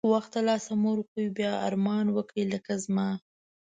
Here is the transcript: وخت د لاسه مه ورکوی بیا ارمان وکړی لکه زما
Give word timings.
وخت 0.11 0.31
د 0.35 0.37
لاسه 0.47 0.71
مه 0.81 0.89
ورکوی 0.93 1.27
بیا 1.37 1.51
ارمان 1.67 2.05
وکړی 2.11 2.43
لکه 2.53 2.73
زما 2.85 3.09